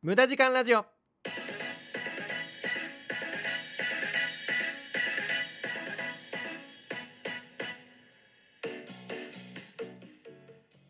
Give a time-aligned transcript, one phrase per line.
[0.00, 0.84] 無駄時間ラジオ。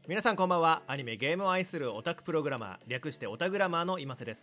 [0.06, 0.82] 皆さんこんばんは。
[0.86, 4.42] アニメゲームを愛するオタクプログラマー略してオタグラマーの今瀬です。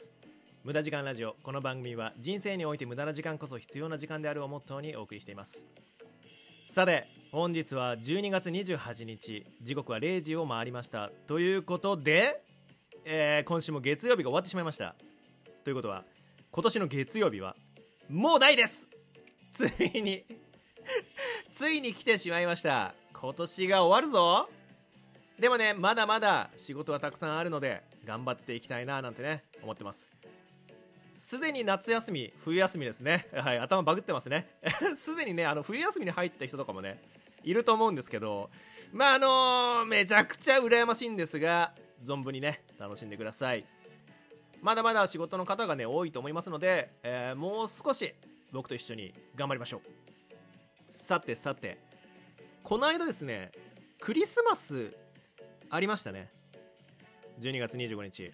[0.64, 1.36] 無駄時間ラジオ。
[1.44, 5.64] この番組は人生において無駄な時間こそ必要な時間であるをモットーにお送りしています。
[6.74, 9.46] さて本日は12月28日。
[9.62, 11.12] 時刻は0時を回りました。
[11.28, 12.42] ということで、
[13.08, 14.96] えー今週も月曜日が終わってしまいました。
[15.64, 16.04] ということは
[16.52, 17.56] 今年の月曜日は
[18.10, 18.90] もうないです。
[19.54, 20.24] ついに
[21.56, 22.96] ついに来てしまいました。
[23.14, 24.50] 今年が終わるぞ。
[25.40, 30.16] でもねまだまだ仕事はたくさんあるので頑張っていきたいななんてね思ってます。
[31.20, 33.28] すでに夏休み冬休みですね。
[33.34, 34.50] はい頭バグってますね。
[34.98, 37.00] すでにねあの冬休みに入った人とかもね
[37.44, 38.50] いると思うんですけど
[38.94, 41.72] まああのーめちゃくちゃ羨ましいんですが
[42.06, 43.66] 存分にね楽しんでください。
[44.62, 48.14] まだまだ仕事の方がね多いと思いますので、えーもう少し
[48.54, 49.82] 僕と一緒に頑張りましょう。
[51.08, 51.78] さてさて
[52.64, 53.52] この間ですね
[54.00, 54.96] クリスマス
[55.70, 56.30] ありましたね。
[57.42, 58.32] 12月25日。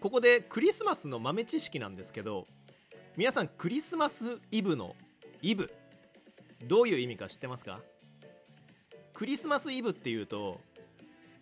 [0.00, 2.46] ここでクリスマスの豆知識なんですけど
[3.16, 4.94] 皆さんクリスマスイブの
[5.40, 5.72] イブ
[6.68, 7.80] どういう意味か知ってますか？
[9.14, 10.60] クリスマスイブっていうと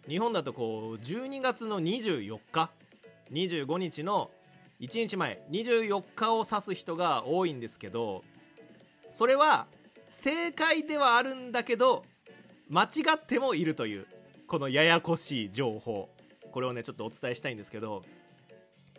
[0.08, 2.70] 日本だとこう12月の24日。
[3.33, 4.30] 25日の
[4.80, 5.41] 1日前。
[5.50, 8.22] 24日を指す人が多いんですけど
[9.10, 9.66] それは
[10.20, 12.05] 正解ではあるんだけど
[12.69, 14.06] 間違ってもいるという
[14.47, 16.08] このややこしい情報。
[16.52, 18.05] これをねちょっとお伝えしたいんですけど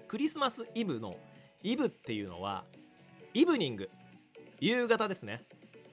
[0.08, 1.16] クリスマスイブの
[1.64, 2.66] イブっていうのは
[3.34, 3.90] イブニング。
[4.62, 5.44] 夕方ですね。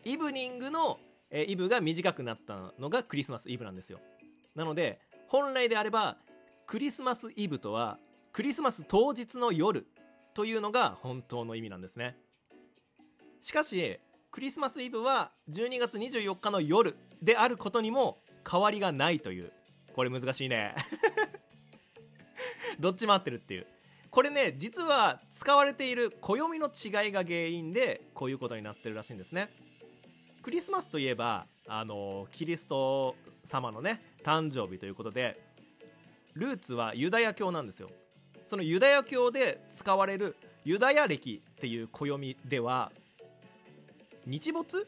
[0.04, 0.98] イブニングの、
[1.32, 4.00] イブが短くなったのがクリスマスイブなんですよ。
[4.54, 6.16] なので本来であれば
[6.66, 7.98] クリスマスイブとは
[8.32, 9.86] クリスマス当日の夜
[10.34, 12.16] というのが本当の意味なんですね。
[13.40, 13.98] しかし
[14.30, 18.18] クリスマスイブは12月24日の夜であることにも
[18.50, 19.52] 変わりがないという。
[19.94, 20.74] これ難しいね。
[22.80, 23.66] どっちも合ってるっていう。
[24.10, 29.50] これね実は使われている暦の違いが原因でこういうことになってるらしいんですね。
[30.42, 33.14] クリスマスといえばあのキリスト
[33.44, 35.38] 様のね誕生日ということで
[36.34, 37.90] ルーツはユダヤ教なんですよ。
[38.46, 42.92] そのユダヤ教で使われるユダヤ暦っていう暦では
[44.26, 44.86] 日没？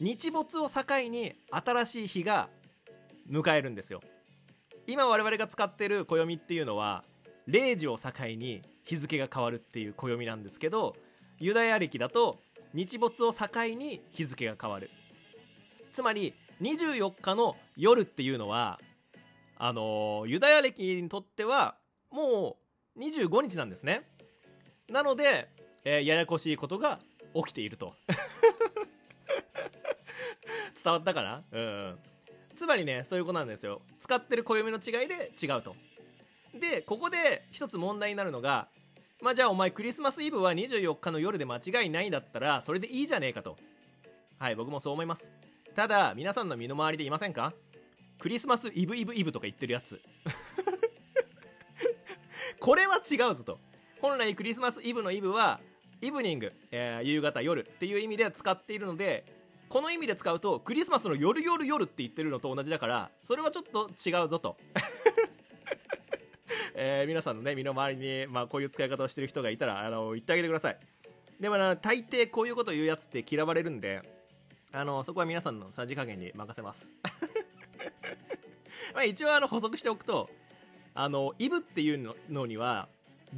[0.00, 2.48] 日没を境に新しい日が
[3.30, 4.00] 迎えるんですよ。
[4.86, 7.04] 今我々が使ってる暦っていうのは
[7.48, 10.96] 0時を境に日付が変わるっていう暦なんですけど
[11.38, 12.40] ユダヤ暦だと
[12.74, 13.46] 日没を境
[13.76, 14.90] に日付が変わる。
[15.94, 18.80] つまり24日の夜っていうのは
[19.58, 21.74] あのユダヤ暦にとっては
[22.10, 22.56] も
[22.96, 24.02] う25日なんですね。
[24.88, 25.48] なので、
[25.84, 26.98] えーややこしいことが
[27.34, 27.94] 起きていると。
[30.82, 31.42] 伝わったかな？
[31.52, 31.98] うん。
[32.56, 33.80] つまりねそういうことなんですよ。
[33.98, 35.74] 使ってる暦の違いで違うと。
[36.60, 38.68] でここで一つ問題になるのが
[39.22, 43.56] まあじゃあお前クリスマスイブは24日の夜で間違いないんだったらそれでいいじゃねえかと。
[44.38, 45.41] はい僕もそう思います。
[45.74, 47.52] ただ皆さんの身の回りでいませんか？
[48.18, 50.00] クリスマスイブイブイブとか言ってるやつ。
[52.60, 53.58] これは違うぞと。
[54.00, 55.60] 本来クリスマスイブのイブは
[56.00, 59.24] イブニング、えー夕方夜っていう意味で使っているので
[59.68, 64.56] この意味で使うとクリスマスの夜夜夜って言ってるのと同じだからそれはちょっと違うぞと。
[66.74, 70.76] えー皆さんのね身の回りに、まあ、こういう使い方をしてる人がいたらあの言ってあげてください。
[71.40, 74.00] でもな大抵こういうこと言うやつって嫌われるんで
[74.74, 76.90] あのそこは皆さんのさじ加減に任せます。
[78.94, 80.30] まあ一応あの補足しておくと
[80.94, 82.88] あのイブっていうのには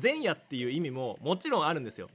[0.00, 2.08] 前夜っていう意味ももちろんあるんですよ。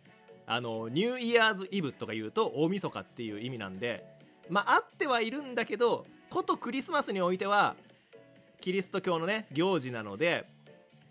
[0.47, 4.03] あのニューイヤーズイブとか言うと大晦日っていう意味なんで
[4.49, 7.75] まああってはいるんだけどことクリスマスにおいては
[8.61, 10.45] キリスト教のね行事なので、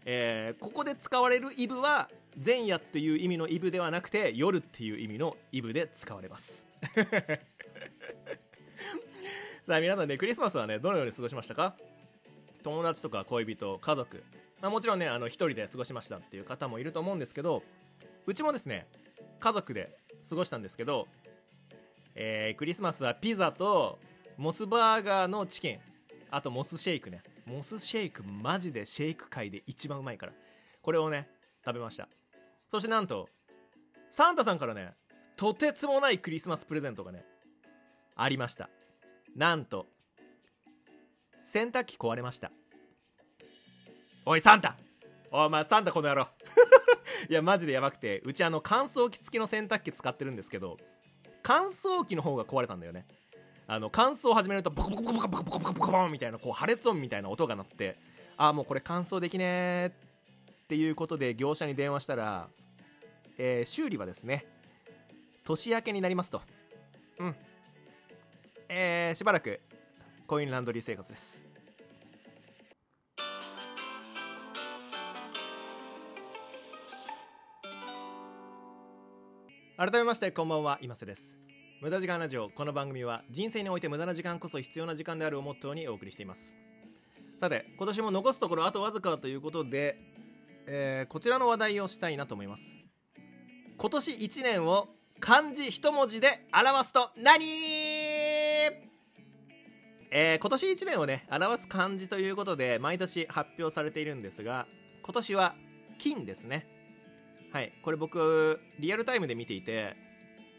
[0.05, 2.09] えーここで使われるイブは
[2.45, 6.53] 前夜っていう意味のイブではなくて夜っていう意味のイブで使われます。
[9.69, 11.75] さあ皆さんねクリスマスはねどのように過ごしましたか？
[12.65, 14.25] 友達とか恋人家族、
[14.63, 17.63] まあ、もちろんねあの一人で過ごしましたっていう方もいると思うんですけど
[18.25, 18.87] うちもですね
[19.41, 19.91] 家族で
[20.31, 21.07] 過ごしたんですけど、
[22.15, 23.99] えークリスマスはピザと
[24.39, 25.79] モスバーガーのチキン。
[26.31, 27.21] あとモスシェイクね。
[27.45, 30.33] モスシェイクマジでシェイク界で一番うまいから。
[30.81, 31.29] これをね
[31.63, 32.09] 食べました。
[32.71, 33.29] そしてなんと
[34.11, 34.95] サンタさんからね
[35.37, 37.23] とてつもないクリスマスプレゼントがね
[38.17, 38.71] ありました。
[39.39, 39.87] なんと
[41.53, 42.51] 洗濯機壊れました。
[44.27, 44.75] おいサンタ。
[45.31, 46.27] お前サンタこの野郎。
[47.31, 50.77] いやマジでやばくてうちあの乾燥機付きの洗濯機使ってるんですけど
[51.45, 53.05] 乾燥機の方が壊れたんだよね。
[53.69, 57.95] あの乾燥を始めるとボコボコボコボコボコボコボコボンみたいなこう破裂音みたいな音が鳴って
[58.39, 59.93] ああもうこれ乾燥できねえ
[60.65, 62.49] っていうことで業者に電話したら、
[63.39, 64.45] えー、修理はですね
[65.45, 66.43] 年明けになりますと
[67.21, 67.37] うん
[68.71, 69.61] えー、しばらく
[70.27, 71.49] コインランドリー生活です。
[79.79, 81.23] 改めましてこんばんは今瀬です。
[81.81, 86.41] 無駄時間ラジオこの番組は人生において無駄な時間こそ必要な時間であるをモットーにお送りしています。
[87.41, 89.97] さて今年も残すところあとわずかということで、
[90.67, 92.63] えー、こちらの話題をしたいなと思います。
[93.79, 94.89] 今年1年を
[95.21, 97.88] 漢字一文字で表すと何？
[100.11, 104.67] えー、今年1年をね表す漢字ということで毎年発表されているんですが
[105.03, 105.55] 今年は
[105.99, 106.67] 金ですね。
[107.53, 107.73] はい。
[107.83, 109.97] これ僕リアルタイムで見ていて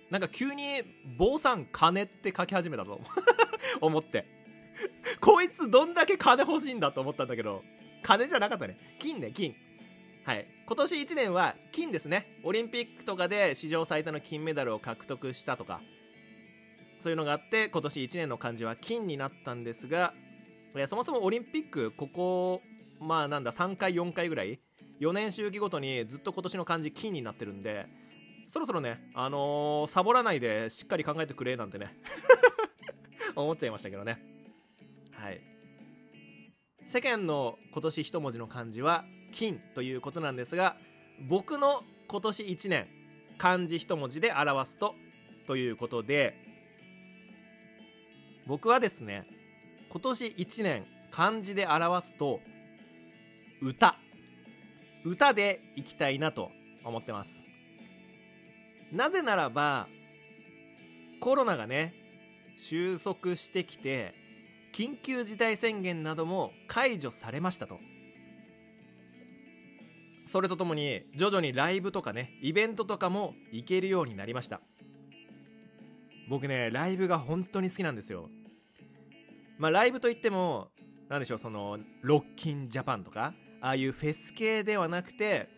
[0.09, 0.81] なんか急に
[1.17, 3.01] 「坊さん金」って書き始めたと
[3.81, 4.25] 思って。
[5.19, 7.63] こいつどんだけ金欲しいんだと思ったんだけど
[8.01, 8.77] 金じゃなかったね。
[8.99, 9.55] 金ね金。
[10.25, 10.47] はい。
[10.65, 12.39] 今年1年は金ですね。
[12.43, 15.81] オリンピックとかで史上最多の金メダルを獲得したとか。
[17.01, 20.13] そういうのがあって今年1年の漢字は金になったんですが、
[20.75, 22.61] えそもそもオリンピックここ
[22.99, 24.59] まあなんだ3回4回ぐらい
[24.99, 27.87] ？4年周期ごとにずっと今年の漢字金になってるんで
[28.47, 31.95] そろそろねあのー、サボらないでしっかり考えてくれなんてね
[33.35, 34.21] 思っちゃいましたけどね。
[35.11, 35.41] はい。
[36.85, 40.75] 世間の今年一文字の漢字は金ということなんですが
[41.27, 42.87] 僕の今年1年
[43.37, 44.95] 漢字一文字で表すと
[45.45, 46.48] ということで
[48.47, 49.25] 僕はですね
[49.91, 52.39] 今年1年漢字で表すと
[53.61, 53.97] 歌。
[55.05, 56.51] 歌でいきたいなと
[56.83, 57.31] 思ってます。
[58.91, 59.87] なぜならば
[61.21, 61.93] コロナがね
[62.57, 64.13] 収束してきて
[64.73, 67.79] 緊急事態宣言なども解除されましたと。
[70.31, 74.61] それとともに徐々にライブとかねイベントとかも行けるようになりました。
[76.29, 78.29] 僕ねライブが本当に好きなんですよ。
[79.57, 80.69] まあライブといっても
[81.09, 85.49] 何でしょうそのロッキンジャパンとかああいうフェス系ではなくて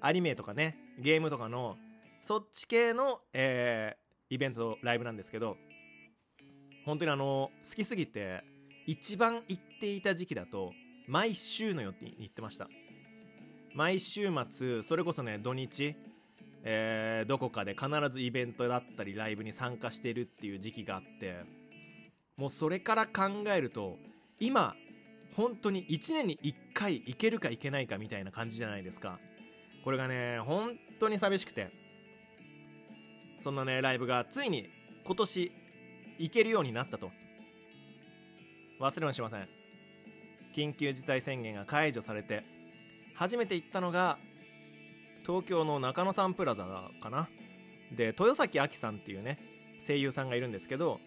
[0.00, 1.76] アニメとかねゲームとかの
[2.22, 5.56] そっち系の、えー、イベントライブなんですけど
[6.84, 8.44] 本当にあの好きすぎて
[8.86, 10.72] 一番行っていた時期だと
[11.08, 12.68] 毎週のように行ってました。
[13.74, 15.94] 毎週末それこそね土日
[16.62, 21.44] えー、どこかで必ずイベントだったりライブに参加してるっていう時期があって
[22.36, 23.96] もうそれから考えると
[24.38, 24.74] 今
[25.36, 29.18] 本当に1年に1回行けるか行けないかみたいな感じじゃないですか。
[29.84, 31.70] これがね本当に寂しくて
[33.42, 34.68] そんなねライブがついに
[35.04, 35.52] 今年
[36.18, 37.10] 行けるようになったと。
[38.80, 39.48] 忘れもしません。
[40.54, 42.44] 緊急事態宣言が解除されて
[43.14, 44.18] 初めて行ったのが
[45.30, 46.66] 東京の中野サンプラザ
[47.00, 47.28] かな。
[47.92, 49.38] で豊崎亜紀さんっていうね
[49.86, 50.98] 声優さんがいるんですけど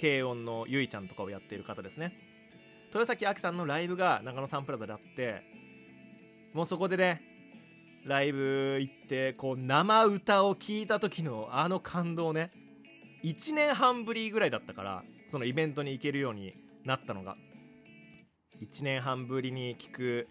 [0.00, 2.16] 軽音のゆいちゃんとかをやっている方ですね。
[2.86, 5.42] 豊崎亜紀さんのライブが中野サンプラザであって
[6.54, 7.20] もうそこでね
[8.06, 12.50] ライブ行ってこう生歌を聴いた時のあの感動ね
[13.24, 16.54] 1年半ぶりぐらいだったからそのイベントに行けるように
[16.86, 17.36] なったのが。
[18.62, 20.28] 1年半ぶりに聞く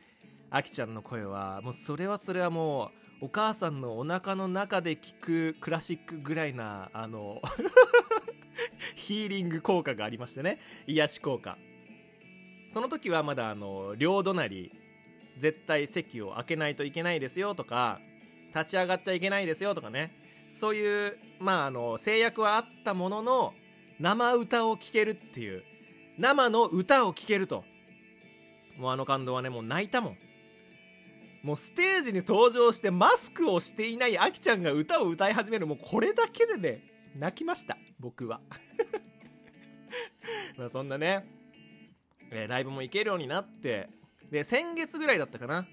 [0.49, 7.41] あきちゃんの声はもうそれはそれはもうお母さんのお腹の中で聞くクラシックぐらいなあの
[8.97, 10.59] ヒーリング効果がありましてね。
[10.87, 11.57] 癒し効果。
[12.73, 14.73] その時はまだあの両隣
[15.37, 18.01] 絶対席を開けないといけないですよとか
[18.53, 20.11] 立ち上がっちゃいけないですよとかね。
[20.53, 23.53] そういうまああの制約はあったものの
[24.01, 25.63] 生歌を聴けるっていう。
[26.17, 27.63] 生の歌を聴けると。
[28.75, 30.17] もうあの感動はねもう泣いたもん。
[31.43, 36.81] もうステージに登場してマスクをしていないあきちゃんが歌を歌い始めるもうこれだけでね
[37.19, 38.39] 泣きました僕は。
[40.57, 41.27] まあそんなね、
[42.31, 43.89] え、ライブも行けるようになって
[44.31, 45.67] で先月ぐらいだったかな、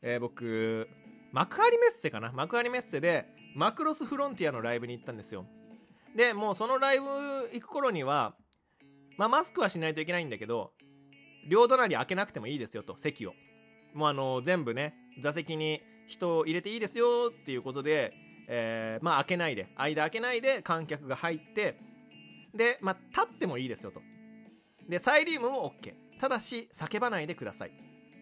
[0.00, 0.88] え、僕
[1.32, 5.44] 幕張メッセかな幕張メッセでマクロスフロンティアのライブに行ったんですよ。
[6.14, 7.06] でもうそのライブ
[7.52, 8.36] 行く頃には
[9.18, 10.72] まあマスクはしないといけないんだけど
[11.48, 13.34] 両隣開けなくてもいいですよと席を。
[13.92, 18.12] もうあの全部ね座席に人を入れていいですよっていうことで
[18.48, 21.78] えー、まあ開けないで間開けないで観客が入って
[22.54, 24.00] で、まあ、立ってもいいですよと。
[24.88, 27.72] でサイリウムも OK ただし叫ばないでください。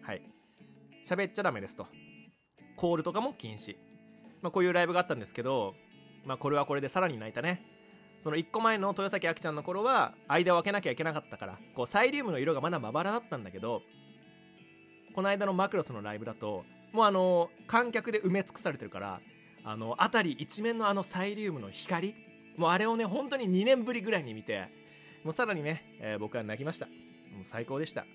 [0.03, 0.21] はい。
[1.07, 1.87] 喋っちゃダメですと。
[2.75, 3.77] コールとかも禁止、
[4.41, 5.75] まあ、こういうライブがあったんですけど、
[6.25, 7.63] まあ、これはこれでさらに泣いたね。
[8.21, 13.83] その1個前の豊崎あきちゃんの頃は間を空けなきゃいけなかったからこうサイリウムの色がまだまばらだったんだけど
[15.13, 19.19] この間のマクロスのライブだともうあの観客で埋め尽くされてるから
[19.65, 22.15] あの辺り一面のあのサイリウムの光
[22.55, 24.69] もうあれをね本当に2年ぶりぐらいに見て
[25.25, 26.85] もうさらにね、えー、僕は泣きました。
[26.85, 28.05] もう最高でした。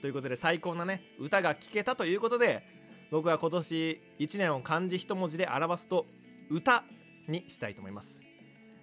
[0.00, 2.64] ということで最高なね歌が聴けたということで
[3.12, 6.06] 僕は今年1年を漢字一文字で表すと
[6.50, 6.82] 歌
[7.28, 8.20] にしたいと思います。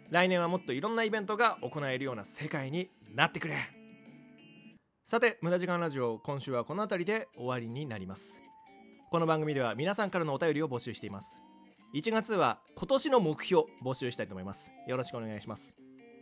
[0.09, 3.57] 来年はもっといろんなイベントが行えるような世界になってくれ。
[5.03, 8.42] さて無駄時間ラジオ今週はこの辺りで終わりになります。
[9.13, 11.39] この番組では皆さんからのお便りを募集しています。
[11.93, 14.71] 1月は今年の目標募集したいと思います。
[14.87, 15.71] よろしくお願いします。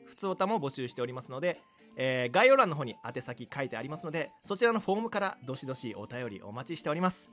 [0.08, 1.62] 普通歌も募集しておりますので、
[1.96, 7.30] えー、概要欄の方に宛先書いてありますのでそちらのフォームからどしどしお便りお待ちしております。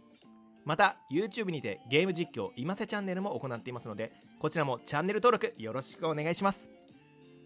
[0.65, 6.71] また YouTube にてゲーム実況今瀬チャンネルも行っていますのでこちらもチャンネル登録よろしくお願いします。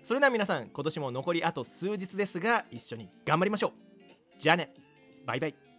[0.05, 3.73] それでは皆さん今年も残りあと数日ですが一緒に頑張りましょう。
[4.39, 4.75] じゃあね。
[5.25, 5.72] バイバイ。